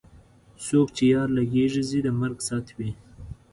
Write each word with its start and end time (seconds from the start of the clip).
څوک 0.65 0.87
چې 0.95 1.03
یار 1.13 1.27
له 1.37 1.41
غېږې 1.51 1.83
ځي 1.89 1.99
د 2.03 2.07
مرګ 2.19 2.37
ساعت 2.47 2.67
وي. 2.77 2.91